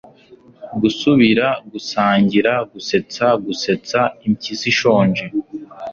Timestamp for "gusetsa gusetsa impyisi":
2.71-4.65